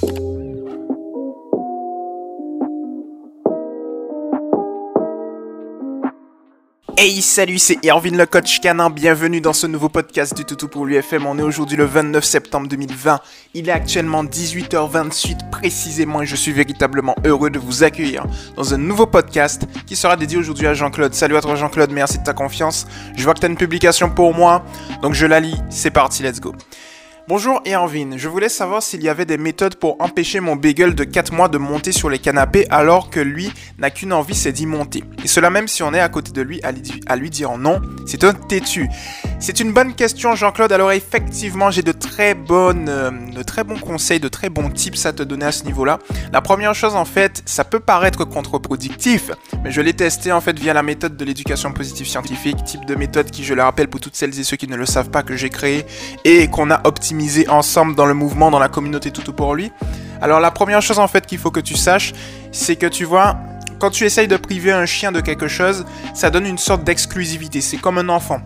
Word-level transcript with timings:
Hey 0.00 0.10
salut 7.20 7.58
c'est 7.58 7.84
Erwin 7.84 8.16
le 8.16 8.26
coach 8.26 8.60
canin, 8.60 8.90
bienvenue 8.90 9.40
dans 9.40 9.52
ce 9.52 9.66
nouveau 9.66 9.88
podcast 9.88 10.36
du 10.36 10.44
Toutou 10.44 10.68
pour 10.68 10.86
l'UFM, 10.86 11.26
on 11.26 11.36
est 11.38 11.42
aujourd'hui 11.42 11.76
le 11.76 11.84
29 11.84 12.24
septembre 12.24 12.68
2020, 12.68 13.18
il 13.54 13.68
est 13.68 13.72
actuellement 13.72 14.22
18h28 14.22 15.50
précisément 15.50 16.22
et 16.22 16.26
je 16.26 16.36
suis 16.36 16.52
véritablement 16.52 17.16
heureux 17.24 17.50
de 17.50 17.58
vous 17.58 17.82
accueillir 17.82 18.24
dans 18.54 18.74
un 18.74 18.78
nouveau 18.78 19.06
podcast 19.06 19.66
qui 19.86 19.96
sera 19.96 20.16
dédié 20.16 20.38
aujourd'hui 20.38 20.68
à 20.68 20.74
Jean-Claude. 20.74 21.14
Salut 21.14 21.36
à 21.36 21.40
toi 21.40 21.56
Jean-Claude, 21.56 21.90
merci 21.90 22.18
de 22.18 22.24
ta 22.24 22.34
confiance, 22.34 22.86
je 23.16 23.24
vois 23.24 23.34
que 23.34 23.40
tu 23.40 23.46
as 23.46 23.48
une 23.48 23.56
publication 23.56 24.10
pour 24.10 24.32
moi, 24.32 24.64
donc 25.02 25.14
je 25.14 25.26
la 25.26 25.40
lis, 25.40 25.56
c'est 25.70 25.90
parti, 25.90 26.22
let's 26.22 26.38
go. 26.40 26.54
Bonjour 27.28 27.60
Erwin, 27.66 28.16
je 28.16 28.26
voulais 28.26 28.48
savoir 28.48 28.82
s'il 28.82 29.02
y 29.02 29.08
avait 29.10 29.26
des 29.26 29.36
méthodes 29.36 29.74
pour 29.74 30.00
empêcher 30.00 30.40
mon 30.40 30.56
bagel 30.56 30.94
de 30.94 31.04
4 31.04 31.34
mois 31.34 31.48
de 31.48 31.58
monter 31.58 31.92
sur 31.92 32.08
les 32.08 32.18
canapés 32.18 32.66
alors 32.70 33.10
que 33.10 33.20
lui 33.20 33.52
n'a 33.76 33.90
qu'une 33.90 34.14
envie 34.14 34.34
c'est 34.34 34.50
d'y 34.50 34.64
monter. 34.64 35.04
Et 35.22 35.28
cela 35.28 35.50
même 35.50 35.68
si 35.68 35.82
on 35.82 35.92
est 35.92 36.00
à 36.00 36.08
côté 36.08 36.32
de 36.32 36.40
lui 36.40 36.58
à 36.62 37.16
lui 37.16 37.28
dire 37.28 37.58
non, 37.58 37.82
c'est 38.06 38.24
un 38.24 38.32
têtu. 38.32 38.88
C'est 39.40 39.60
une 39.60 39.72
bonne 39.72 39.94
question 39.94 40.34
Jean-Claude, 40.34 40.72
alors 40.72 40.90
effectivement 40.90 41.70
j'ai 41.70 41.82
de 41.82 41.92
très 41.92 42.34
bonnes, 42.34 42.88
euh, 42.88 43.10
bons 43.64 43.78
conseils, 43.78 44.18
de 44.18 44.26
très 44.26 44.48
bons 44.48 44.68
tips 44.68 45.06
à 45.06 45.12
te 45.12 45.22
donner 45.22 45.46
à 45.46 45.52
ce 45.52 45.64
niveau-là. 45.64 46.00
La 46.32 46.40
première 46.40 46.74
chose 46.74 46.96
en 46.96 47.04
fait, 47.04 47.42
ça 47.46 47.64
peut 47.64 47.78
paraître 47.78 48.24
contre-productif, 48.24 49.30
mais 49.62 49.70
je 49.70 49.80
l'ai 49.80 49.92
testé 49.92 50.32
en 50.32 50.40
fait 50.40 50.58
via 50.58 50.74
la 50.74 50.82
méthode 50.82 51.16
de 51.16 51.24
l'éducation 51.24 51.72
positive 51.72 52.08
scientifique, 52.08 52.64
type 52.64 52.84
de 52.84 52.96
méthode 52.96 53.30
qui 53.30 53.44
je 53.44 53.54
le 53.54 53.62
rappelle 53.62 53.86
pour 53.86 54.00
toutes 54.00 54.16
celles 54.16 54.38
et 54.38 54.42
ceux 54.42 54.56
qui 54.56 54.66
ne 54.66 54.76
le 54.76 54.86
savent 54.86 55.10
pas 55.10 55.22
que 55.22 55.36
j'ai 55.36 55.50
créé 55.50 55.86
et 56.24 56.48
qu'on 56.48 56.72
a 56.72 56.80
optimisé 56.84 57.48
ensemble 57.48 57.94
dans 57.94 58.06
le 58.06 58.14
mouvement, 58.14 58.50
dans 58.50 58.58
la 58.58 58.68
communauté 58.68 59.12
tout 59.12 59.32
pour 59.32 59.54
lui. 59.54 59.70
Alors 60.20 60.40
la 60.40 60.50
première 60.50 60.82
chose 60.82 60.98
en 60.98 61.08
fait 61.08 61.26
qu'il 61.26 61.38
faut 61.38 61.52
que 61.52 61.60
tu 61.60 61.76
saches, 61.76 62.12
c'est 62.50 62.74
que 62.74 62.86
tu 62.86 63.04
vois, 63.04 63.36
quand 63.78 63.90
tu 63.90 64.04
essayes 64.04 64.28
de 64.28 64.36
priver 64.36 64.72
un 64.72 64.84
chien 64.84 65.12
de 65.12 65.20
quelque 65.20 65.46
chose, 65.46 65.84
ça 66.12 66.28
donne 66.30 66.44
une 66.44 66.58
sorte 66.58 66.82
d'exclusivité. 66.82 67.60
C'est 67.60 67.76
comme 67.76 67.98
un 67.98 68.08
enfant. 68.08 68.40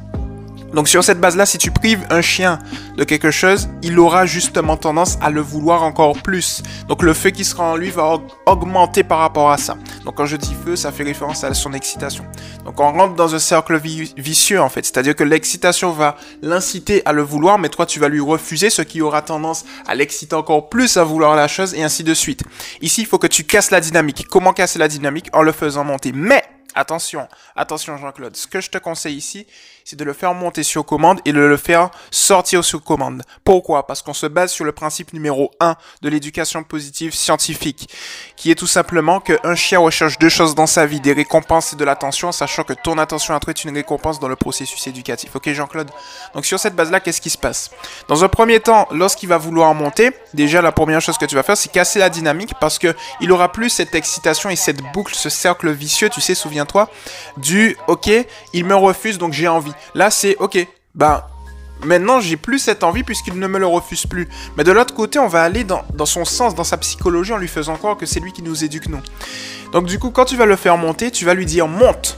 Donc 0.72 0.88
sur 0.88 1.04
cette 1.04 1.20
base-là, 1.20 1.46
si 1.46 1.58
tu 1.58 1.70
prives 1.70 2.06
un 2.10 2.22
chien 2.22 2.58
de 2.96 3.04
quelque 3.04 3.30
chose, 3.30 3.68
il 3.82 3.98
aura 3.98 4.26
justement 4.26 4.76
tendance 4.76 5.18
à 5.20 5.30
le 5.30 5.40
vouloir 5.40 5.82
encore 5.82 6.16
plus. 6.22 6.62
Donc 6.88 7.02
le 7.02 7.14
feu 7.14 7.30
qui 7.30 7.44
sera 7.44 7.64
en 7.64 7.76
lui 7.76 7.90
va 7.90 8.18
augmenter 8.46 9.04
par 9.04 9.18
rapport 9.18 9.50
à 9.50 9.58
ça. 9.58 9.76
Donc 10.04 10.16
quand 10.16 10.26
je 10.26 10.36
dis 10.36 10.54
feu, 10.64 10.76
ça 10.76 10.92
fait 10.92 11.04
référence 11.04 11.44
à 11.44 11.52
son 11.54 11.72
excitation. 11.72 12.24
Donc 12.64 12.80
on 12.80 12.92
rentre 12.92 13.14
dans 13.14 13.34
un 13.34 13.38
cercle 13.38 13.78
vicieux 14.16 14.60
en 14.60 14.68
fait. 14.68 14.84
C'est-à-dire 14.84 15.14
que 15.14 15.24
l'excitation 15.24 15.92
va 15.92 16.16
l'inciter 16.40 17.02
à 17.04 17.12
le 17.12 17.22
vouloir, 17.22 17.58
mais 17.58 17.68
toi 17.68 17.86
tu 17.86 18.00
vas 18.00 18.08
lui 18.08 18.20
refuser, 18.20 18.70
ce 18.70 18.82
qui 18.82 19.02
aura 19.02 19.22
tendance 19.22 19.64
à 19.86 19.94
l'exciter 19.94 20.34
encore 20.34 20.68
plus 20.68 20.96
à 20.96 21.04
vouloir 21.04 21.36
la 21.36 21.48
chose 21.48 21.74
et 21.74 21.82
ainsi 21.82 22.04
de 22.04 22.14
suite. 22.14 22.42
Ici, 22.80 23.02
il 23.02 23.06
faut 23.06 23.18
que 23.18 23.26
tu 23.26 23.44
casses 23.44 23.70
la 23.70 23.80
dynamique. 23.80 24.26
Comment 24.30 24.52
casser 24.52 24.78
la 24.78 24.88
dynamique? 24.88 25.28
En 25.32 25.42
le 25.42 25.52
faisant 25.52 25.84
monter. 25.84 26.12
Mais 26.14 26.42
Attention, 26.74 27.28
attention 27.54 27.98
Jean-Claude, 27.98 28.34
ce 28.34 28.46
que 28.46 28.62
je 28.62 28.70
te 28.70 28.78
conseille 28.78 29.14
ici, 29.14 29.46
c'est 29.84 29.96
de 29.96 30.04
le 30.04 30.14
faire 30.14 30.32
monter 30.32 30.62
sur 30.62 30.86
commande 30.86 31.20
et 31.26 31.32
de 31.32 31.38
le 31.38 31.56
faire 31.58 31.90
sortir 32.10 32.64
sur 32.64 32.82
commande. 32.82 33.22
Pourquoi? 33.44 33.86
Parce 33.86 34.00
qu'on 34.00 34.14
se 34.14 34.26
base 34.26 34.52
sur 34.52 34.64
le 34.64 34.72
principe 34.72 35.12
numéro 35.12 35.50
1 35.60 35.76
de 36.00 36.08
l'éducation 36.08 36.62
positive 36.62 37.14
scientifique, 37.14 37.90
qui 38.36 38.50
est 38.50 38.54
tout 38.54 38.66
simplement 38.66 39.20
qu'un 39.20 39.54
chien 39.54 39.80
recherche 39.80 40.18
deux 40.18 40.30
choses 40.30 40.54
dans 40.54 40.66
sa 40.66 40.86
vie, 40.86 41.00
des 41.00 41.12
récompenses 41.12 41.74
et 41.74 41.76
de 41.76 41.84
l'attention, 41.84 42.32
sachant 42.32 42.64
que 42.64 42.72
ton 42.72 42.96
attention 42.96 43.34
à 43.34 43.40
toi 43.40 43.50
est 43.50 43.64
une 43.64 43.74
récompense 43.74 44.18
dans 44.18 44.28
le 44.28 44.36
processus 44.36 44.86
éducatif. 44.86 45.36
Ok 45.36 45.50
Jean-Claude? 45.52 45.90
Donc 46.34 46.46
sur 46.46 46.58
cette 46.58 46.74
base-là, 46.74 47.00
qu'est-ce 47.00 47.20
qui 47.20 47.30
se 47.30 47.38
passe? 47.38 47.70
Dans 48.08 48.24
un 48.24 48.28
premier 48.28 48.60
temps, 48.60 48.88
lorsqu'il 48.92 49.28
va 49.28 49.36
vouloir 49.36 49.74
monter, 49.74 50.12
déjà 50.32 50.62
la 50.62 50.72
première 50.72 51.02
chose 51.02 51.18
que 51.18 51.26
tu 51.26 51.34
vas 51.34 51.42
faire, 51.42 51.56
c'est 51.56 51.70
casser 51.70 51.98
la 51.98 52.08
dynamique 52.08 52.54
parce 52.60 52.78
que 52.78 52.94
il 53.20 53.30
aura 53.30 53.52
plus 53.52 53.68
cette 53.68 53.94
excitation 53.94 54.48
et 54.48 54.56
cette 54.56 54.80
boucle, 54.94 55.14
ce 55.14 55.28
cercle 55.28 55.70
vicieux, 55.70 56.08
tu 56.08 56.20
sais, 56.20 56.34
souviens 56.34 56.61
toi 56.66 56.90
du 57.36 57.76
ok, 57.88 58.10
il 58.52 58.64
me 58.64 58.74
refuse 58.74 59.18
donc 59.18 59.32
j'ai 59.32 59.48
envie. 59.48 59.72
Là 59.94 60.10
c'est 60.10 60.36
ok, 60.38 60.66
bah 60.94 61.28
maintenant 61.84 62.20
j'ai 62.20 62.36
plus 62.36 62.58
cette 62.58 62.84
envie 62.84 63.02
puisqu'il 63.02 63.38
ne 63.38 63.46
me 63.46 63.58
le 63.58 63.66
refuse 63.66 64.06
plus. 64.06 64.28
Mais 64.56 64.64
de 64.64 64.72
l'autre 64.72 64.94
côté, 64.94 65.18
on 65.18 65.28
va 65.28 65.42
aller 65.42 65.64
dans, 65.64 65.82
dans, 65.94 66.06
son 66.06 66.24
sens, 66.24 66.54
dans 66.54 66.64
sa 66.64 66.76
psychologie 66.76 67.32
en 67.32 67.38
lui 67.38 67.48
faisant 67.48 67.76
croire 67.76 67.96
que 67.96 68.06
c'est 68.06 68.20
lui 68.20 68.32
qui 68.32 68.42
nous 68.42 68.64
éduque, 68.64 68.88
nous. 68.88 69.00
Donc 69.72 69.86
du 69.86 69.98
coup, 69.98 70.10
quand 70.10 70.24
tu 70.24 70.36
vas 70.36 70.46
le 70.46 70.56
faire 70.56 70.76
monter, 70.76 71.10
tu 71.10 71.24
vas 71.24 71.34
lui 71.34 71.46
dire 71.46 71.66
monte. 71.66 72.16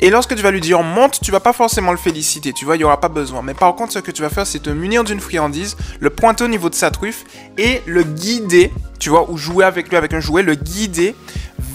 Et 0.00 0.10
lorsque 0.10 0.34
tu 0.34 0.42
vas 0.42 0.50
lui 0.50 0.60
dire 0.60 0.82
monte, 0.82 1.20
tu 1.22 1.30
vas 1.30 1.40
pas 1.40 1.54
forcément 1.54 1.90
le 1.90 1.96
féliciter, 1.96 2.52
tu 2.52 2.66
vois, 2.66 2.76
il 2.76 2.80
y 2.80 2.84
aura 2.84 3.00
pas 3.00 3.08
besoin. 3.08 3.40
Mais 3.40 3.54
par 3.54 3.74
contre, 3.74 3.94
ce 3.94 3.98
que 4.00 4.10
tu 4.10 4.20
vas 4.20 4.28
faire, 4.28 4.46
c'est 4.46 4.58
te 4.58 4.68
munir 4.68 5.04
d'une 5.04 5.20
friandise, 5.20 5.76
le 6.00 6.10
pointer 6.10 6.44
au 6.44 6.48
niveau 6.48 6.68
de 6.68 6.74
sa 6.74 6.90
truffe 6.90 7.24
et 7.56 7.80
le 7.86 8.02
guider, 8.02 8.72
tu 8.98 9.08
vois, 9.08 9.30
ou 9.30 9.38
jouer 9.38 9.64
avec 9.64 9.88
lui 9.88 9.96
avec 9.96 10.12
un 10.12 10.20
jouet, 10.20 10.42
le 10.42 10.54
guider 10.54 11.14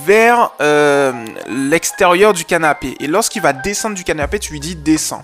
vers 0.06 0.52
euh, 0.62 1.14
l'extérieur 1.48 2.34
du 2.34 2.46
canapé. 2.46 2.96
Et 3.00 3.08
lorsqu'il 3.08 3.42
va 3.42 3.54
descendre 3.54 3.96
du 3.96 4.04
canapé, 4.04 4.40
tu 4.40 4.54
lui 4.54 4.60
dis 4.60 4.76
descends. 4.76 5.24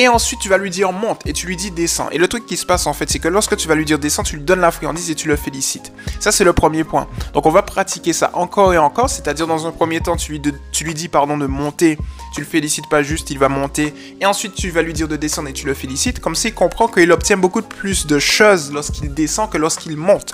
Et 0.00 0.06
ensuite, 0.06 0.38
tu 0.38 0.48
vas 0.48 0.58
lui 0.58 0.70
dire 0.70 0.92
monte 0.92 1.22
et 1.26 1.32
tu 1.32 1.48
lui 1.48 1.56
dis 1.56 1.72
descends. 1.72 2.08
Et 2.10 2.18
le 2.18 2.28
truc 2.28 2.46
qui 2.46 2.56
se 2.56 2.64
passe 2.64 2.86
en 2.86 2.92
fait, 2.92 3.10
c'est 3.10 3.18
que 3.18 3.26
lorsque 3.26 3.56
tu 3.56 3.66
vas 3.66 3.74
lui 3.74 3.84
dire 3.84 3.98
descends, 3.98 4.22
tu 4.22 4.36
lui 4.36 4.44
donnes 4.44 4.60
la 4.60 4.70
friandise 4.70 5.10
et 5.10 5.16
tu 5.16 5.26
le 5.26 5.34
félicites. 5.34 5.92
Ça, 6.20 6.30
c'est 6.30 6.44
le 6.44 6.52
premier 6.52 6.84
point. 6.84 7.08
Donc, 7.34 7.46
on 7.46 7.50
va 7.50 7.62
pratiquer 7.62 8.12
ça 8.12 8.30
encore 8.34 8.72
et 8.72 8.78
encore. 8.78 9.10
C'est-à-dire, 9.10 9.48
dans 9.48 9.66
un 9.66 9.72
premier 9.72 10.00
temps, 10.00 10.14
tu 10.14 10.30
lui, 10.30 10.94
dis 10.94 11.08
pardon 11.08 11.36
de 11.36 11.46
monter. 11.46 11.98
Tu 12.32 12.42
le 12.42 12.46
félicites 12.46 12.88
pas 12.88 13.02
juste, 13.02 13.30
il 13.30 13.40
va 13.40 13.48
monter. 13.48 13.92
Et 14.20 14.26
ensuite, 14.26 14.54
tu 14.54 14.70
vas 14.70 14.82
lui 14.82 14.92
dire 14.92 15.08
de 15.08 15.16
descendre 15.16 15.48
et 15.48 15.52
tu 15.52 15.66
le 15.66 15.74
félicites. 15.74 16.20
Comme 16.20 16.36
ça, 16.36 16.46
il 16.46 16.54
comprend 16.54 16.86
qu'il 16.86 17.10
obtient 17.10 17.36
beaucoup 17.36 17.62
plus 17.62 18.06
de 18.06 18.20
choses 18.20 18.72
lorsqu'il 18.72 19.12
descend 19.12 19.50
que 19.50 19.58
lorsqu'il 19.58 19.96
monte. 19.96 20.32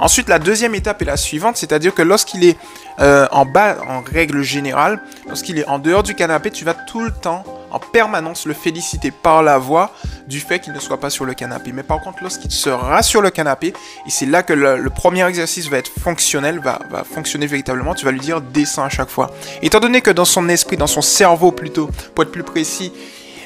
Ensuite, 0.00 0.28
la 0.28 0.40
deuxième 0.40 0.74
étape 0.74 1.02
est 1.02 1.04
la 1.04 1.16
suivante. 1.16 1.56
C'est-à-dire 1.56 1.94
que 1.94 2.02
lorsqu'il 2.02 2.42
est 2.42 2.58
euh, 2.98 3.28
en 3.30 3.46
bas, 3.46 3.76
en 3.86 4.02
règle 4.02 4.42
générale, 4.42 5.00
lorsqu'il 5.28 5.56
est 5.60 5.68
en 5.68 5.78
dehors 5.78 6.02
du 6.02 6.16
canapé, 6.16 6.50
tu 6.50 6.64
vas 6.64 6.74
tout 6.74 7.04
le 7.04 7.12
temps 7.12 7.44
en 7.74 7.80
permanence 7.80 8.46
le 8.46 8.54
féliciter 8.54 9.10
par 9.10 9.42
la 9.42 9.58
voix 9.58 9.90
du 10.28 10.38
fait 10.40 10.60
qu'il 10.60 10.72
ne 10.72 10.78
soit 10.78 11.00
pas 11.00 11.10
sur 11.10 11.24
le 11.24 11.34
canapé. 11.34 11.72
Mais 11.72 11.82
par 11.82 12.00
contre, 12.00 12.22
lorsqu'il 12.22 12.52
sera 12.52 13.02
sur 13.02 13.20
le 13.20 13.30
canapé, 13.30 13.74
et 14.06 14.10
c'est 14.10 14.26
là 14.26 14.42
que 14.44 14.52
le, 14.52 14.90
premier 14.90 15.26
exercice 15.26 15.68
va 15.68 15.78
être 15.78 15.90
fonctionnel, 16.00 16.60
va, 16.60 16.78
va, 16.88 17.02
fonctionner 17.02 17.46
véritablement, 17.46 17.94
tu 17.94 18.04
vas 18.04 18.12
lui 18.12 18.20
dire 18.20 18.40
descends 18.40 18.84
à 18.84 18.88
chaque 18.88 19.10
fois. 19.10 19.30
Étant 19.60 19.80
donné 19.80 20.00
que 20.00 20.12
dans 20.12 20.24
son 20.24 20.48
esprit, 20.48 20.76
dans 20.76 20.86
son 20.86 21.02
cerveau 21.02 21.50
plutôt, 21.50 21.90
pour 22.14 22.22
être 22.22 22.30
plus 22.30 22.44
précis, 22.44 22.92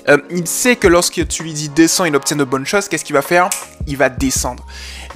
euh, 0.09 0.19
il 0.31 0.47
sait 0.47 0.77
que 0.77 0.89
lorsque 0.89 1.27
tu 1.27 1.43
lui 1.43 1.55
dis 1.55 1.71
descends, 1.71 2.05
il 2.05 2.15
obtient 2.15 2.37
de 2.37 2.45
bonnes 2.45 2.67
choses, 2.67 2.89
qu'est-ce 2.89 3.05
qu'il 3.05 3.15
va 3.15 3.23
faire? 3.23 3.49
Il 3.89 3.97
va 3.97 4.09
descendre. 4.09 4.65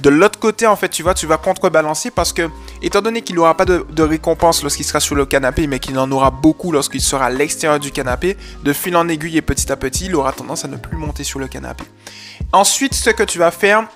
De 0.01 0.09
l'autre 0.09 0.39
côté, 0.39 0.67
en 0.67 0.75
fait, 0.75 0.89
tu 0.89 1.03
vois, 1.03 1.13
tu 1.13 1.27
vas 1.27 1.37
contrebalancer 1.37 2.11
parce 2.11 2.33
que, 2.33 2.49
étant 2.81 3.01
donné 3.01 3.21
qu'il 3.21 3.35
n'aura 3.35 3.55
pas 3.55 3.65
de, 3.65 4.01
récompense 4.01 4.63
lorsqu'il 4.63 4.85
sera 4.85 4.99
sur 4.99 5.15
le 5.15 5.25
canapé, 5.25 5.67
mais 5.67 5.79
qu'il 5.79 5.97
en 5.97 6.11
aura 6.11 6.31
beaucoup 6.31 6.71
lorsqu'il 6.71 7.01
sera 7.01 7.25
à 7.25 7.29
l'extérieur 7.29 7.79
du 7.79 7.91
canapé, 7.91 8.35
de 8.63 8.73
fil 8.73 8.95
en 8.97 9.07
aiguille 9.07 9.37
et 9.37 9.41
petit 9.41 9.71
à 9.71 9.77
petit, 9.77 10.07
il 10.07 10.15
aura 10.15 10.33
tendance 10.33 10.65
à 10.65 10.67
ne 10.67 10.75
plus 10.75 10.97
monter 10.97 11.23
sur 11.23 11.39
le 11.39 11.47
canapé. 11.47 11.83
Ensuite, 12.51 12.93
ce 12.95 13.11
que 13.11 13.23
tu 13.23 13.37
vas 13.37 13.51
faire, 13.51 13.87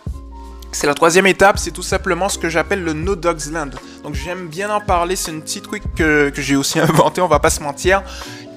c'est 0.71 0.87
la 0.87 0.93
troisième 0.93 1.25
étape, 1.25 1.57
c'est 1.57 1.71
tout 1.71 1.81
simplement 1.81 2.29
ce 2.29 2.37
que 2.37 2.49
j'appelle 2.49 2.83
le 2.83 2.93
No 2.93 3.15
Dogs 3.15 3.51
Land. 3.51 3.71
Donc 4.03 4.13
j'aime 4.13 4.47
bien 4.47 4.69
en 4.69 4.79
parler, 4.79 5.15
c'est 5.15 5.31
un 5.31 5.39
petit 5.39 5.61
truc 5.61 5.83
que, 5.95 6.29
que 6.29 6.41
j'ai 6.41 6.55
aussi 6.55 6.79
inventé, 6.79 7.21
on 7.21 7.27
va 7.27 7.39
pas 7.39 7.49
se 7.49 7.61
mentir 7.63 8.03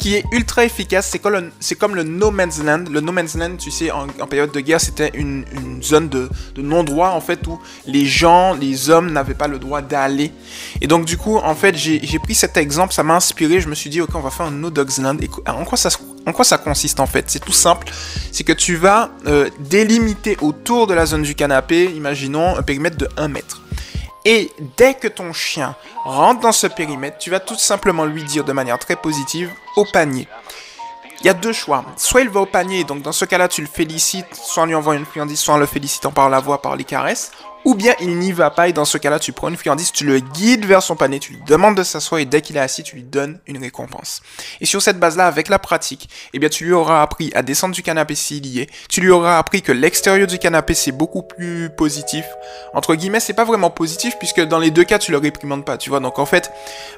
qui 0.00 0.14
est 0.14 0.24
ultra 0.32 0.64
efficace. 0.64 1.08
C'est 1.10 1.18
comme, 1.18 1.94
le, 1.94 2.02
No 2.02 2.30
Man's 2.30 2.62
Land. 2.62 2.84
Le 2.90 3.00
No 3.00 3.12
Man's 3.12 3.36
Land, 3.36 3.56
tu 3.58 3.70
sais, 3.70 3.90
en, 3.90 4.06
période 4.26 4.50
de 4.50 4.60
guerre, 4.60 4.80
c'était 4.80 5.10
une, 5.14 5.44
zone 5.82 6.08
de, 6.08 6.28
non-droit, 6.56 7.10
en 7.10 7.20
fait, 7.20 7.46
où 7.46 7.60
les 7.86 8.06
gens, 8.06 8.54
les 8.54 8.90
hommes 8.90 9.12
n'avaient 9.12 9.34
pas 9.34 9.46
le 9.46 9.58
droit 9.58 9.82
d'aller. 9.82 10.32
Et 10.80 10.86
donc, 10.86 11.04
du 11.04 11.16
coup, 11.16 11.36
en 11.36 11.54
fait, 11.54 11.76
j'ai 11.76 12.18
pris 12.18 12.34
cet 12.34 12.56
exemple, 12.56 12.94
ça 12.94 13.02
m'a 13.02 13.14
inspiré. 13.14 13.60
Je 13.60 13.68
me 13.68 13.74
suis 13.74 13.90
dit, 13.90 14.00
ok, 14.00 14.10
on 14.14 14.20
va 14.20 14.30
faire 14.30 14.46
un 14.46 14.50
No 14.50 14.70
Dogs 14.70 14.98
Land. 14.98 15.18
Et 15.20 15.28
en 15.48 15.64
quoi 15.64 15.76
ça, 15.76 15.90
en 16.26 16.32
quoi 16.32 16.44
ça 16.44 16.58
consiste, 16.58 16.98
en 16.98 17.06
fait? 17.06 17.26
C'est 17.28 17.44
tout 17.44 17.52
simple. 17.52 17.88
C'est 18.32 18.44
que 18.44 18.52
tu 18.52 18.76
vas 18.76 19.10
euh, 19.26 19.48
délimiter 19.60 20.36
autour 20.40 20.86
de 20.86 20.94
la 20.94 21.06
zone 21.06 21.22
du 21.22 21.34
canapé, 21.34 21.84
imaginons, 21.94 22.56
un 22.56 22.62
périmètre 22.62 22.96
de 22.96 23.08
1 23.16 23.28
mètre. 23.28 23.59
Et 24.24 24.52
dès 24.76 24.94
que 24.94 25.08
ton 25.08 25.32
chien 25.32 25.74
rentre 26.04 26.40
dans 26.40 26.52
ce 26.52 26.66
périmètre, 26.66 27.18
tu 27.18 27.30
vas 27.30 27.40
tout 27.40 27.56
simplement 27.56 28.04
lui 28.04 28.24
dire 28.24 28.44
de 28.44 28.52
manière 28.52 28.78
très 28.78 28.96
positive 28.96 29.50
au 29.76 29.84
panier. 29.84 30.28
Il 31.20 31.26
y 31.26 31.30
a 31.30 31.34
deux 31.34 31.52
choix. 31.52 31.84
Soit 31.96 32.22
il 32.22 32.30
va 32.30 32.40
au 32.40 32.46
panier, 32.46 32.84
donc 32.84 33.02
dans 33.02 33.12
ce 33.12 33.24
cas-là, 33.24 33.48
tu 33.48 33.60
le 33.60 33.66
félicites, 33.66 34.34
soit 34.34 34.62
en 34.62 34.66
lui 34.66 34.74
envoyant 34.74 35.00
une 35.00 35.06
friandise, 35.06 35.38
soit 35.38 35.54
en 35.54 35.58
le 35.58 35.66
félicitant 35.66 36.12
par 36.12 36.30
la 36.30 36.40
voix, 36.40 36.62
par 36.62 36.76
les 36.76 36.84
caresses 36.84 37.32
ou 37.64 37.74
bien 37.74 37.94
il 38.00 38.18
n'y 38.18 38.32
va 38.32 38.50
pas 38.50 38.68
et 38.68 38.72
dans 38.72 38.84
ce 38.84 38.98
cas-là, 38.98 39.18
tu 39.18 39.32
prends 39.32 39.48
une 39.48 39.56
friandise, 39.56 39.92
tu 39.92 40.04
le 40.04 40.20
guides 40.20 40.64
vers 40.64 40.82
son 40.82 40.96
panier, 40.96 41.18
tu 41.18 41.32
lui 41.32 41.42
demandes 41.46 41.76
de 41.76 41.82
s'asseoir 41.82 42.20
et 42.20 42.24
dès 42.24 42.40
qu'il 42.40 42.56
est 42.56 42.60
assis, 42.60 42.82
tu 42.82 42.96
lui 42.96 43.02
donnes 43.02 43.38
une 43.46 43.58
récompense. 43.58 44.22
Et 44.60 44.66
sur 44.66 44.82
cette 44.82 44.98
base-là, 44.98 45.26
avec 45.26 45.48
la 45.48 45.58
pratique, 45.58 46.08
eh 46.32 46.38
bien, 46.38 46.48
tu 46.48 46.64
lui 46.64 46.72
auras 46.72 47.02
appris 47.02 47.30
à 47.34 47.42
descendre 47.42 47.74
du 47.74 47.82
canapé 47.82 48.14
s'il 48.14 48.46
y 48.46 48.60
est. 48.60 48.70
Tu 48.88 49.00
lui 49.00 49.10
auras 49.10 49.38
appris 49.38 49.62
que 49.62 49.72
l'extérieur 49.72 50.26
du 50.26 50.38
canapé, 50.38 50.74
c'est 50.74 50.92
beaucoup 50.92 51.22
plus 51.22 51.70
positif. 51.70 52.24
Entre 52.74 52.94
guillemets, 52.94 53.20
c'est 53.20 53.34
pas 53.34 53.44
vraiment 53.44 53.70
positif 53.70 54.14
puisque 54.18 54.40
dans 54.40 54.58
les 54.58 54.70
deux 54.70 54.84
cas, 54.84 54.98
tu 54.98 55.12
le 55.12 55.18
réprimandes 55.18 55.64
pas, 55.64 55.76
tu 55.76 55.90
vois. 55.90 56.00
Donc 56.00 56.18
en 56.18 56.26
fait, 56.26 56.50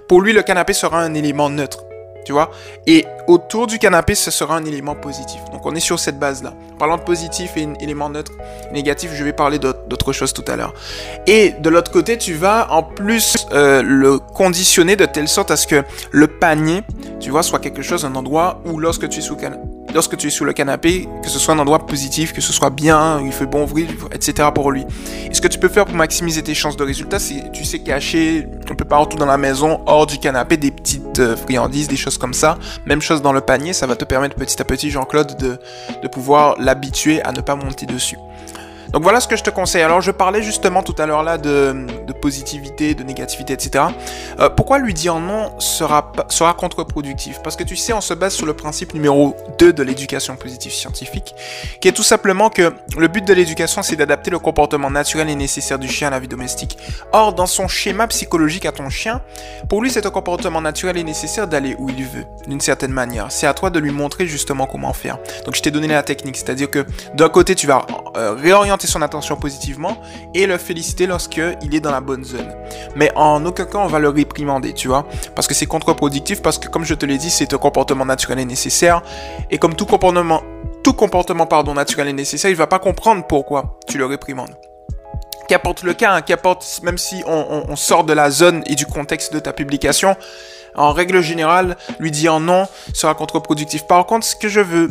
pour 0.09 0.21
lui, 0.21 0.33
le 0.33 0.43
canapé 0.43 0.73
sera 0.73 1.01
un 1.01 1.15
élément 1.15 1.51
neutre. 1.51 1.85
Tu 2.25 2.33
vois. 2.33 2.51
Et 2.87 3.05
autour 3.27 3.67
du 3.67 3.79
canapé, 3.79 4.15
ce 4.15 4.31
sera 4.31 4.57
un 4.57 4.65
élément 4.65 4.95
positif. 4.95 5.41
Donc 5.53 5.67
on 5.67 5.75
est 5.75 5.81
sur 5.81 5.99
cette 5.99 6.19
base-là. 6.19 6.55
Parlant 6.79 6.97
de 6.97 7.03
positif 7.03 7.57
et 7.57 7.69
élément 7.81 8.09
neutre, 8.09 8.33
négatif, 8.73 9.11
je 9.15 9.25
vais 9.25 9.33
parler 9.33 9.59
d'autre 9.59 10.13
chose 10.13 10.33
tout 10.33 10.45
à 10.49 10.57
l'heure. 10.57 10.75
Et 11.27 11.51
de 11.61 11.71
l'autre 11.71 11.91
côté, 11.91 12.19
tu 12.19 12.35
vas 12.35 12.71
en 12.71 12.83
plus 12.83 13.37
euh, 13.53 13.83
le 13.83 14.19
conditionner 14.19 14.97
de 14.97 15.07
telle 15.07 15.29
sorte 15.29 15.51
à 15.51 15.57
ce 15.57 15.67
que 15.67 15.85
le 16.11 16.27
panier, 16.27 16.83
tu 17.21 17.31
vois, 17.31 17.43
soit 17.43 17.59
quelque 17.59 17.83
chose, 17.83 18.05
un 18.05 18.15
endroit 18.15 18.61
où 18.67 18.79
lorsque 18.79 19.09
tu 19.09 19.19
es 19.19 19.23
sous 19.23 19.37
canapé, 19.37 19.63
lorsque 19.95 20.17
tu 20.17 20.27
es 20.27 20.31
sous 20.31 20.45
le 20.45 20.53
canapé, 20.53 21.09
que 21.23 21.29
ce 21.29 21.39
soit 21.39 21.55
un 21.55 21.59
endroit 21.59 21.87
positif, 21.87 22.33
que 22.33 22.41
ce 22.41 22.53
soit 22.53 22.71
bien, 22.71 23.21
il 23.25 23.33
fait 23.33 23.47
bon 23.47 23.65
ouvrir, 23.65 23.89
etc. 24.13 24.49
pour 24.55 24.71
lui. 24.71 24.85
Et 25.31 25.35
ce 25.35 25.41
que 25.41 25.49
tu 25.49 25.59
peux 25.59 25.69
faire 25.69 25.85
pour 25.85 25.97
maximiser 25.97 26.43
tes 26.43 26.55
chances 26.55 26.77
de 26.77 26.85
résultat, 26.85 27.19
c'est, 27.19 27.51
tu 27.53 27.65
sais, 27.65 27.81
cacher 27.81 28.47
un 28.71 28.75
peu 28.75 28.85
partout 28.85 29.17
dans 29.17 29.27
la 29.27 29.39
maison, 29.39 29.81
hors 29.87 30.07
du 30.07 30.19
canapé, 30.19 30.57
des 30.57 30.71
petites 30.71 31.19
euh, 31.19 31.37
friandises, 31.37 31.89
des 31.89 31.97
choses 31.97 32.19
comme 32.19 32.35
ça. 32.35 32.59
Même 32.87 33.03
chose 33.03 33.23
dans 33.23 33.33
le 33.33 33.41
panier, 33.41 33.73
ça 33.73 33.87
va 33.87 33.97
te 33.97 34.05
permettre 34.05 34.37
petit 34.37 34.61
à 34.61 34.65
petit, 34.65 34.91
Jean-Claude, 34.91 35.37
de, 35.39 35.59
de 36.03 36.09
pouvoir 36.09 36.57
l'habituer 36.59 37.23
à 37.23 37.33
ne 37.33 37.41
pas 37.41 37.57
monter 37.57 37.87
dessus. 37.87 38.17
Donc 38.93 39.03
voilà 39.03 39.21
ce 39.21 39.29
que 39.29 39.37
je 39.37 39.43
te 39.43 39.51
conseille. 39.51 39.83
Alors 39.83 40.01
je 40.01 40.11
parlais 40.11 40.43
justement 40.43 40.83
tout 40.83 40.95
à 40.99 41.07
l'heure 41.07 41.23
là 41.23 41.39
de, 41.39 41.87
positivité, 42.21 42.95
de 42.95 43.03
négativité, 43.03 43.55
etc. 43.55 43.85
Euh, 44.39 44.49
pourquoi 44.51 44.79
lui 44.79 44.95
dire 44.95 45.19
non 45.19 45.59
sera, 45.59 46.13
sera 46.29 46.55
contre-productif? 46.55 47.41
Parce 47.43 47.57
que 47.57 47.65
tu 47.65 47.75
sais, 47.75 47.93
on 47.93 48.01
se 48.01 48.15
base 48.15 48.35
sur 48.35 48.47
le 48.47 48.55
principe 48.55 48.95
numéro 48.95 49.35
2 49.59 49.73
de 49.73 49.83
l'éducation 49.83 50.37
positive 50.37 50.73
scientifique, 50.73 51.35
qui 51.81 51.89
est 51.89 51.93
tout 51.93 52.03
simplement 52.03 52.51
que 52.51 52.75
le 52.97 53.09
but 53.09 53.25
de 53.25 53.33
l'éducation, 53.33 53.83
c'est 53.83 53.97
d'adapter 53.97 54.31
le 54.31 54.39
comportement 54.39 54.91
naturel 54.91 55.31
et 55.31 55.35
nécessaire 55.35 55.79
du 55.79 55.89
chien 55.89 56.09
à 56.09 56.11
la 56.11 56.21
vie 56.21 56.29
domestique. 56.29 56.79
Or, 57.13 57.33
dans 57.33 57.47
son 57.47 57.69
schéma 57.69 58.07
psychologique 58.09 58.67
à 58.67 58.73
ton 58.73 58.91
chien, 58.91 59.21
pour 59.69 59.83
lui, 59.83 59.91
c'est 59.91 60.07
un 60.07 60.11
comportement 60.11 60.61
naturel 60.61 60.99
et 60.99 61.05
nécessaire 61.05 61.49
d'aller 61.49 61.75
où 61.79 61.89
il 61.89 62.05
veut, 62.05 62.27
d'une 62.47 62.61
certaine 62.61 62.93
manière. 62.93 63.27
C'est 63.31 63.47
à 63.47 63.55
toi 63.55 63.71
de 63.71 63.79
lui 63.79 63.91
montrer 63.91 64.27
justement 64.27 64.67
comment 64.67 64.93
faire. 64.93 65.19
Donc 65.45 65.57
je 65.57 65.63
t'ai 65.63 65.71
donné 65.71 65.89
la 65.89 66.03
technique, 66.03 66.37
c'est-à-dire 66.37 66.71
que 66.71 66.87
d'un 67.15 67.29
côté, 67.29 67.55
tu 67.55 67.67
vas 67.67 67.87
euh, 68.17 68.35
réorienter 68.35 68.87
son 68.87 69.03
attention 69.03 69.37
positivement 69.37 69.97
et 70.35 70.47
le 70.47 70.59
féliciter 70.59 71.07
lorsqu'il 71.07 71.75
est 71.75 71.81
dans 71.81 71.91
la 71.91 72.01
bonne 72.01 72.25
zone. 72.25 72.53
Mais 72.97 73.11
en 73.17 73.45
aucun 73.47 73.65
cas 73.65 73.79
on 73.79 73.87
va 73.87 73.99
le 73.99 74.09
réprimander, 74.09 74.73
tu 74.75 74.89
vois, 74.89 75.07
parce 75.35 75.47
que 75.47 75.55
c'est 75.55 75.67
contre-productif, 75.67 76.43
parce 76.43 76.59
que 76.59 76.69
comme 76.69 76.85
je 76.85 76.95
te 76.95 77.07
l'ai 77.07 77.19
dit, 77.19 77.31
c'est 77.31 77.53
un 77.55 77.59
comportement 77.59 78.05
naturel 78.05 78.39
et 78.39 78.45
nécessaire. 78.45 79.03
Et 79.51 79.59
comme 79.59 79.75
tout 79.75 79.87
comportement, 79.87 80.43
tout 80.83 80.93
comportement 80.93 81.47
pardon, 81.47 81.75
naturel 81.75 82.09
et 82.09 82.13
nécessaire, 82.13 82.51
il 82.51 82.57
va 82.57 82.67
pas 82.67 82.79
comprendre 82.79 83.25
pourquoi 83.27 83.79
tu 83.87 83.99
le 83.99 84.07
réprimandes 84.07 84.55
qu'apporte 85.49 85.83
le 85.83 85.93
cas, 85.93 86.15
hein, 86.15 86.23
qu'apporte, 86.23 86.81
même 86.83 86.97
si 86.97 87.23
on, 87.27 87.77
sort 87.77 88.05
de 88.05 88.15
la 88.15 88.31
zone 88.31 88.63
et 88.67 88.75
du 88.75 88.87
contexte 88.87 89.35
de 89.35 89.39
ta 89.39 89.53
publication, 89.53 90.17
en 90.75 90.93
règle 90.93 91.21
générale, 91.21 91.77
lui 91.99 92.11
dire 92.11 92.41
non 92.41 92.67
sera 92.93 93.15
contre-productif. 93.15 93.87
Par 93.87 94.07
contre, 94.07 94.27
ce 94.27 94.37
que 94.37 94.49
je 94.49 94.61
veux 94.61 94.91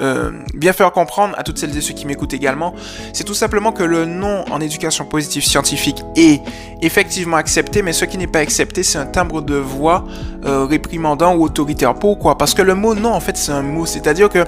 euh, 0.00 0.30
bien 0.54 0.72
faire 0.72 0.92
comprendre 0.92 1.34
à 1.38 1.42
toutes 1.42 1.58
celles 1.58 1.76
et 1.76 1.80
ceux 1.80 1.94
qui 1.94 2.06
m'écoutent 2.06 2.34
également, 2.34 2.74
c'est 3.12 3.24
tout 3.24 3.34
simplement 3.34 3.72
que 3.72 3.82
le 3.82 4.06
non 4.06 4.44
en 4.50 4.60
éducation 4.60 5.04
positive 5.04 5.44
scientifique 5.44 6.02
est 6.16 6.42
effectivement 6.82 7.36
accepté, 7.36 7.82
mais 7.82 7.92
ce 7.92 8.04
qui 8.04 8.18
n'est 8.18 8.26
pas 8.26 8.40
accepté, 8.40 8.82
c'est 8.82 8.98
un 8.98 9.06
timbre 9.06 9.42
de 9.42 9.54
voix 9.54 10.04
euh, 10.44 10.64
réprimandant 10.64 11.34
ou 11.34 11.44
autoritaire. 11.44 11.94
Pourquoi? 11.94 12.38
Parce 12.38 12.54
que 12.54 12.62
le 12.62 12.74
mot 12.74 12.94
non, 12.94 13.12
en 13.12 13.20
fait, 13.20 13.36
c'est 13.36 13.52
un 13.52 13.62
mot. 13.62 13.86
C'est-à-dire 13.86 14.28
que, 14.28 14.44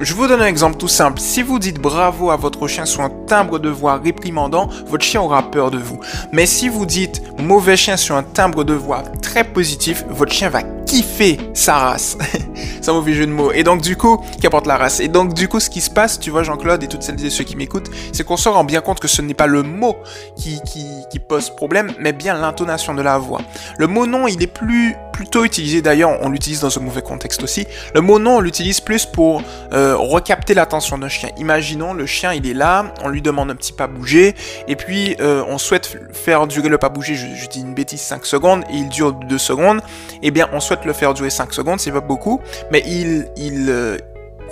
je 0.00 0.14
vous 0.14 0.26
donne 0.26 0.42
un 0.42 0.46
exemple 0.46 0.76
tout 0.76 0.88
simple. 0.88 1.20
Si 1.20 1.42
vous 1.42 1.58
dites 1.58 1.78
bravo 1.78 2.30
à 2.30 2.36
votre 2.36 2.68
chien 2.68 2.84
sur 2.84 3.02
un 3.02 3.10
timbre 3.26 3.58
de 3.58 3.68
voix 3.68 3.96
réprimandant, 3.96 4.68
votre 4.86 5.04
chien 5.04 5.20
aura 5.20 5.50
peur 5.50 5.70
de 5.70 5.78
vous. 5.78 6.00
Mais 6.32 6.46
si 6.46 6.68
vous 6.68 6.86
dites 6.86 7.22
mauvais 7.38 7.76
chien 7.76 7.96
sur 7.96 8.16
un 8.16 8.22
timbre 8.22 8.64
de 8.64 8.74
voix 8.74 9.02
très 9.22 9.44
positif, 9.44 10.04
votre 10.12 10.32
chien 10.32 10.48
va 10.48 10.62
kiffer 10.86 11.38
sa 11.54 11.78
race. 11.78 12.16
Sans 12.82 12.94
mauvais 12.94 13.14
jeu 13.14 13.26
de 13.26 13.32
mots. 13.32 13.52
Et 13.52 13.64
donc, 13.64 13.80
du 13.80 13.96
coup, 13.96 14.18
qui 14.40 14.46
apporte 14.46 14.66
la 14.66 14.76
race. 14.76 15.00
Et 15.00 15.08
donc, 15.08 15.34
du 15.34 15.48
coup, 15.48 15.60
ce 15.60 15.70
qui 15.70 15.80
se 15.80 15.90
passe, 15.90 16.18
tu 16.18 16.30
vois, 16.30 16.42
Jean-Claude 16.42 16.82
et 16.82 16.88
toutes 16.88 17.02
celles 17.02 17.24
et 17.24 17.30
ceux 17.30 17.44
qui 17.44 17.56
m'écoutent, 17.56 17.90
c'est 18.12 18.24
qu'on 18.24 18.36
se 18.36 18.48
rend 18.48 18.64
bien 18.64 18.80
compte 18.80 19.00
que 19.00 19.08
ce 19.08 19.22
n'est 19.22 19.34
pas 19.34 19.46
le 19.46 19.62
mot 19.62 19.96
qui, 20.36 20.60
qui, 20.62 20.86
qui 21.10 21.18
pose 21.18 21.50
problème, 21.50 21.92
mais 21.98 22.12
bien 22.12 22.34
l'intonation 22.34 22.94
de 22.94 23.02
la 23.02 23.18
voix. 23.18 23.40
Le 23.78 23.86
mot 23.86 24.06
non, 24.06 24.28
il 24.28 24.42
est 24.42 24.46
plus 24.46 24.96
plutôt 25.12 25.44
utilisé, 25.44 25.82
d'ailleurs, 25.82 26.18
on 26.22 26.28
l'utilise 26.28 26.60
dans 26.60 26.76
un 26.76 26.80
mauvais 26.80 27.02
contexte 27.02 27.42
aussi. 27.42 27.66
Le 27.94 28.00
mot 28.00 28.18
non, 28.18 28.36
on 28.38 28.40
l'utilise 28.40 28.80
plus 28.80 29.06
pour 29.06 29.42
euh, 29.72 29.96
recapter 29.96 30.54
l'attention 30.54 30.98
d'un 30.98 31.08
chien. 31.08 31.30
Imaginons, 31.38 31.94
le 31.94 32.06
chien, 32.06 32.32
il 32.32 32.48
est 32.48 32.54
là, 32.54 32.92
on 33.04 33.08
lui 33.08 33.22
demande 33.22 33.50
un 33.50 33.54
petit 33.54 33.72
pas 33.72 33.86
bouger, 33.86 34.34
et 34.66 34.76
puis 34.76 35.16
euh, 35.20 35.44
on 35.48 35.58
souhaite 35.58 35.98
faire 36.12 36.46
durer 36.46 36.68
le 36.68 36.78
pas 36.78 36.88
bouger, 36.88 37.14
je, 37.14 37.46
dis 37.48 37.60
une 37.60 37.74
bêtise, 37.74 38.00
5 38.00 38.26
secondes, 38.26 38.64
et 38.70 38.76
il 38.76 38.88
dure 38.88 39.12
2 39.12 39.38
secondes. 39.38 39.80
Eh 40.22 40.30
bien, 40.30 40.48
on 40.52 40.60
souhaite 40.60 40.84
le 40.84 40.92
faire 40.92 41.14
durer 41.14 41.30
5 41.30 41.52
secondes, 41.52 41.80
c'est 41.80 41.92
pas 41.92 42.00
beaucoup, 42.00 42.40
mais 42.70 42.82
il, 42.86 43.28
il, 43.36 43.66
euh, 43.68 43.98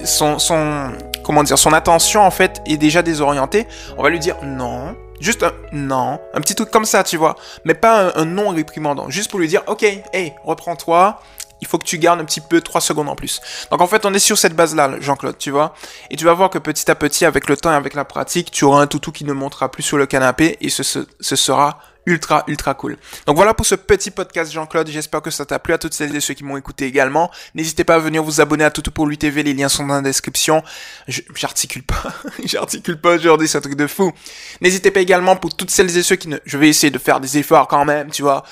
son, 0.04 0.38
son, 0.38 0.90
comment 1.24 1.42
dire, 1.42 1.58
son 1.58 1.72
attention 1.72 2.22
en 2.22 2.30
fait 2.30 2.60
est 2.66 2.76
déjà 2.76 3.02
désorientée. 3.02 3.66
On 3.98 4.02
va 4.02 4.10
lui 4.10 4.18
dire 4.18 4.36
non, 4.42 4.94
Juste 5.20 5.42
un 5.42 5.52
non, 5.72 6.18
un 6.34 6.40
petit 6.40 6.54
truc 6.54 6.70
comme 6.70 6.84
ça, 6.84 7.04
tu 7.04 7.16
vois. 7.16 7.36
Mais 7.64 7.74
pas 7.74 8.12
un, 8.16 8.24
non 8.24 8.48
réprimandant. 8.48 9.10
Juste 9.10 9.30
pour 9.30 9.38
lui 9.38 9.48
dire, 9.48 9.62
ok, 9.66 9.82
hey, 10.12 10.34
reprends-toi. 10.44 11.20
Il 11.62 11.66
faut 11.66 11.76
que 11.76 11.84
tu 11.84 11.98
gardes 11.98 12.20
un 12.20 12.24
petit 12.24 12.40
peu 12.40 12.62
3 12.62 12.80
secondes 12.80 13.10
en 13.10 13.14
plus. 13.14 13.42
Donc 13.70 13.82
en 13.82 13.86
fait, 13.86 14.06
on 14.06 14.14
est 14.14 14.18
sur 14.18 14.38
cette 14.38 14.56
base-là, 14.56 14.92
Jean-Claude, 14.98 15.36
tu 15.36 15.50
vois. 15.50 15.74
Et 16.10 16.16
tu 16.16 16.24
vas 16.24 16.32
voir 16.32 16.48
que 16.48 16.58
petit 16.58 16.90
à 16.90 16.94
petit, 16.94 17.26
avec 17.26 17.50
le 17.50 17.56
temps 17.58 17.70
et 17.70 17.74
avec 17.74 17.92
la 17.92 18.06
pratique, 18.06 18.50
tu 18.50 18.64
auras 18.64 18.80
un 18.80 18.86
toutou 18.86 19.12
qui 19.12 19.24
ne 19.24 19.34
montera 19.34 19.70
plus 19.70 19.82
sur 19.82 19.98
le 19.98 20.06
canapé 20.06 20.56
et 20.62 20.70
ce, 20.70 20.82
ce 20.82 21.36
sera 21.36 21.78
ultra, 22.06 22.44
ultra 22.46 22.74
cool. 22.74 22.96
Donc 23.26 23.36
voilà 23.36 23.54
pour 23.54 23.66
ce 23.66 23.74
petit 23.74 24.10
podcast 24.10 24.52
Jean-Claude. 24.52 24.88
J'espère 24.88 25.22
que 25.22 25.30
ça 25.30 25.44
t'a 25.44 25.58
plu 25.58 25.74
à 25.74 25.78
toutes 25.78 25.94
celles 25.94 26.14
et 26.14 26.20
ceux 26.20 26.34
qui 26.34 26.44
m'ont 26.44 26.56
écouté 26.56 26.86
également. 26.86 27.30
N'hésitez 27.54 27.84
pas 27.84 27.96
à 27.96 27.98
venir 27.98 28.22
vous 28.22 28.40
abonner 28.40 28.64
à 28.64 28.70
Toutou 28.70 28.90
pour 28.90 29.06
lui 29.06 29.18
TV. 29.18 29.42
Les 29.42 29.54
liens 29.54 29.68
sont 29.68 29.86
dans 29.86 29.94
la 29.94 30.02
description. 30.02 30.62
J'articule 31.08 31.82
pas. 31.82 32.12
J'articule 32.44 33.00
pas 33.00 33.14
aujourd'hui. 33.14 33.48
C'est 33.48 33.58
un 33.58 33.62
truc 33.62 33.76
de 33.76 33.86
fou. 33.86 34.12
N'hésitez 34.60 34.90
pas 34.90 35.00
également 35.00 35.36
pour 35.36 35.54
toutes 35.54 35.70
celles 35.70 35.96
et 35.96 36.02
ceux 36.02 36.16
qui 36.16 36.28
ne, 36.28 36.38
je 36.44 36.58
vais 36.58 36.68
essayer 36.68 36.90
de 36.90 36.98
faire 36.98 37.20
des 37.20 37.38
efforts 37.38 37.68
quand 37.68 37.84
même, 37.84 38.10
tu 38.10 38.22
vois. 38.22 38.44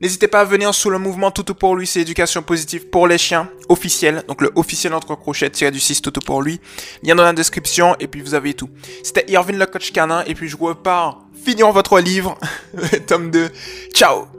N'hésitez 0.00 0.28
pas 0.28 0.40
à 0.40 0.44
venir 0.44 0.74
sous 0.74 0.90
le 0.90 0.98
mouvement 0.98 1.30
Toutou 1.30 1.54
pour 1.54 1.74
lui, 1.74 1.86
c'est 1.86 2.00
éducation 2.00 2.42
positive 2.42 2.88
pour 2.88 3.06
les 3.06 3.16
chiens, 3.16 3.48
officiel. 3.70 4.24
Donc 4.28 4.42
le 4.42 4.52
officiel 4.54 4.92
entre 4.92 5.14
crochets, 5.14 5.48
tiré 5.48 5.70
du 5.70 5.80
6 5.80 6.02
Toutou 6.02 6.20
pour 6.20 6.42
lui. 6.42 6.60
Lien 7.02 7.14
dans 7.14 7.24
la 7.24 7.32
description 7.32 7.96
et 7.98 8.06
puis 8.06 8.20
vous 8.20 8.34
avez 8.34 8.52
tout. 8.52 8.68
C'était 9.02 9.24
Irvin 9.28 9.54
le 9.54 9.64
coach 9.64 9.92
canin 9.92 10.22
et 10.26 10.34
puis 10.34 10.48
je 10.48 10.56
repars 10.58 11.22
finir 11.42 11.72
votre 11.72 11.98
livre, 11.98 12.36
tome 13.06 13.30
2. 13.30 13.50
Ciao 13.92 14.35